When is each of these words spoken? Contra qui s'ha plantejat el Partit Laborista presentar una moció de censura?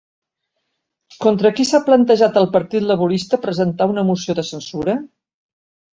Contra 1.25 1.51
qui 1.59 1.67
s'ha 1.71 1.81
plantejat 1.91 2.41
el 2.43 2.49
Partit 2.57 2.87
Laborista 2.93 3.41
presentar 3.47 3.89
una 3.95 4.09
moció 4.11 4.37
de 4.41 4.47
censura? 4.53 5.01